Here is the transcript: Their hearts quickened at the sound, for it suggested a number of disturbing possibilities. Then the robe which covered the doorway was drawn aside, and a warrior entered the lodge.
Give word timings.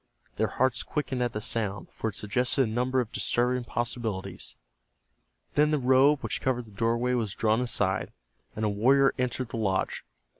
Their 0.37 0.47
hearts 0.47 0.81
quickened 0.81 1.21
at 1.21 1.31
the 1.31 1.41
sound, 1.41 1.91
for 1.91 2.09
it 2.09 2.15
suggested 2.15 2.63
a 2.63 2.65
number 2.65 3.01
of 3.01 3.11
disturbing 3.11 3.65
possibilities. 3.65 4.55
Then 5.53 5.69
the 5.69 5.77
robe 5.77 6.21
which 6.21 6.41
covered 6.41 6.65
the 6.65 6.71
doorway 6.71 7.13
was 7.13 7.35
drawn 7.35 7.61
aside, 7.61 8.11
and 8.55 8.65
a 8.65 8.67
warrior 8.69 9.13
entered 9.19 9.49
the 9.49 9.57
lodge. 9.57 10.03